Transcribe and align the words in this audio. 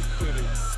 City. 0.00 0.77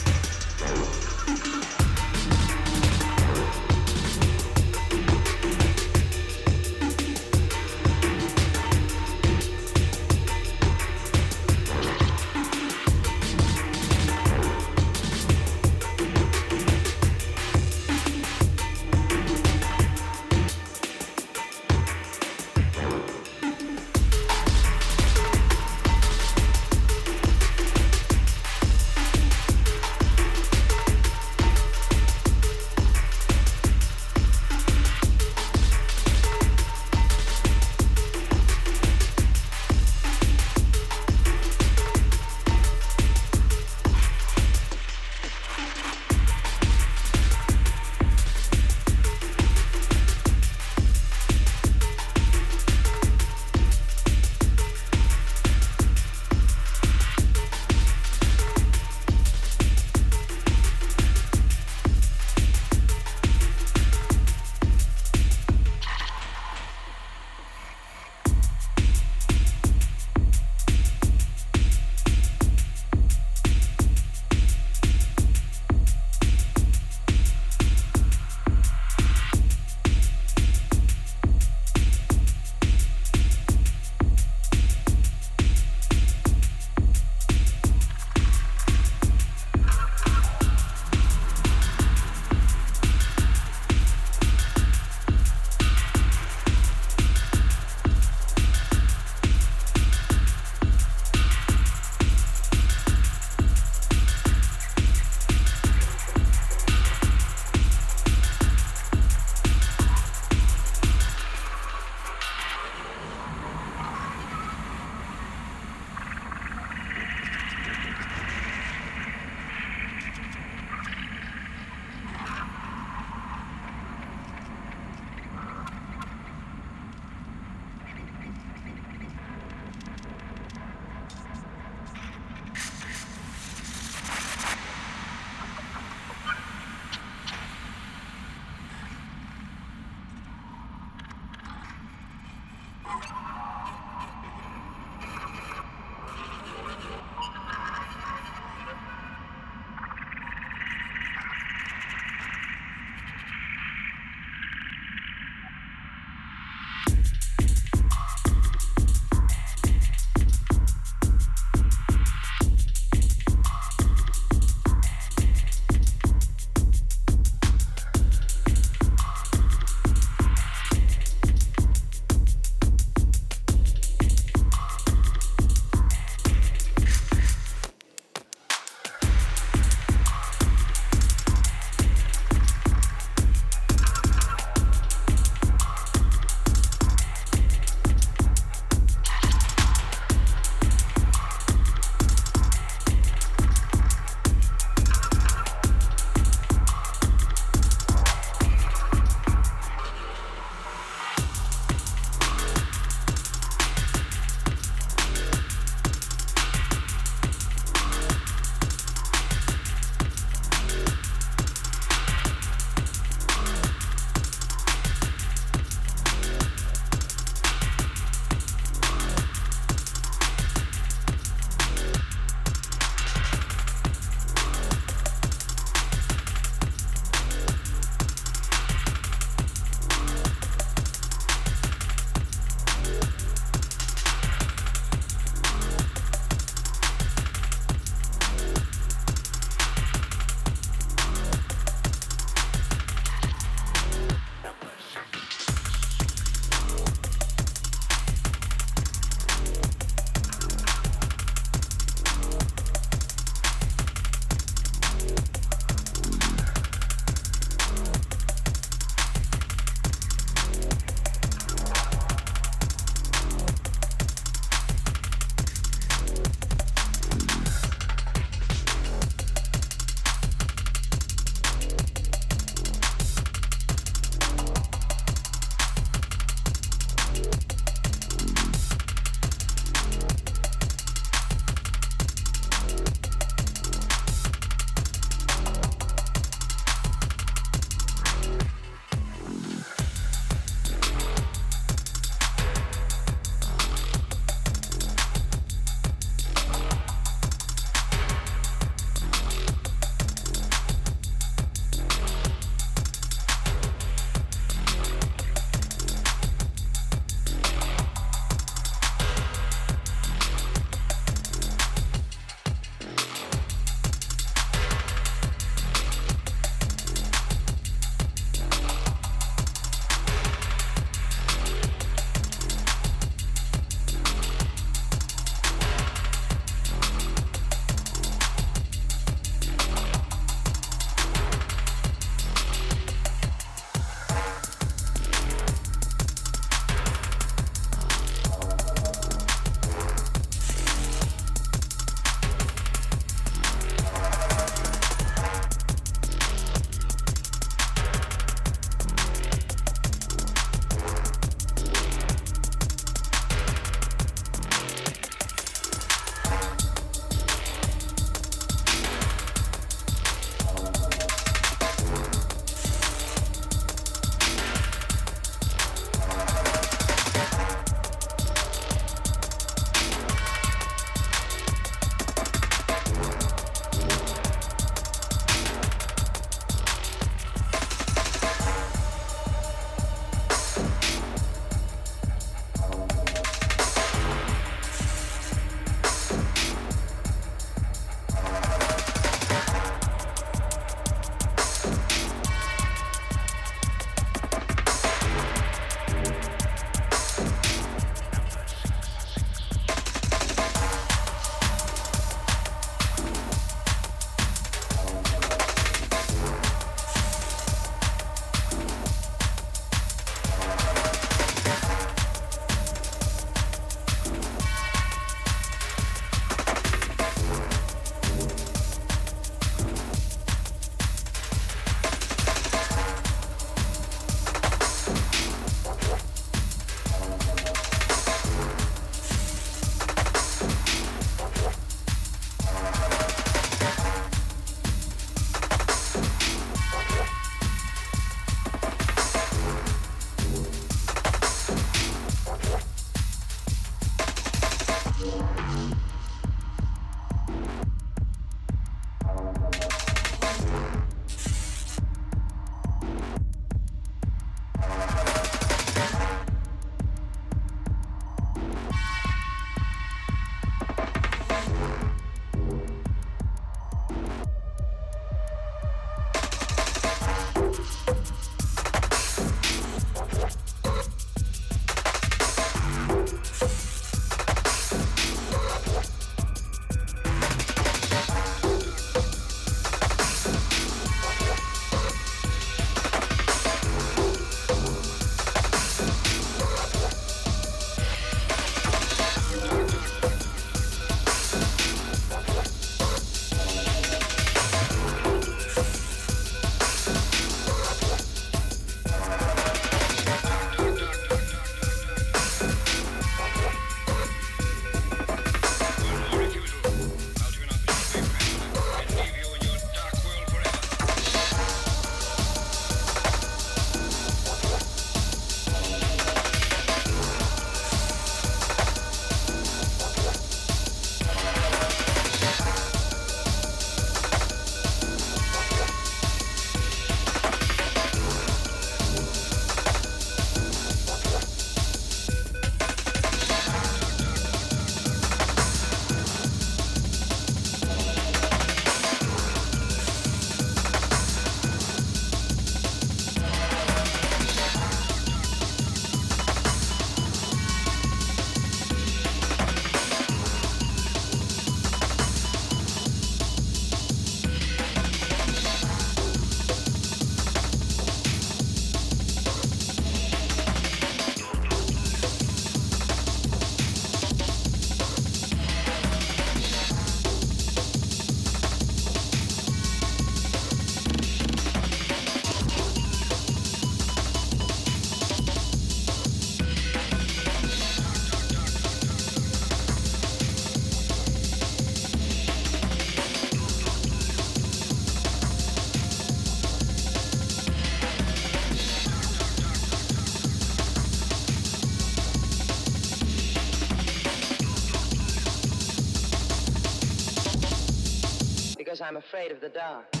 I'm 598.81 598.97
afraid 598.97 599.31
of 599.31 599.41
the 599.41 599.49
dark. 599.49 600.00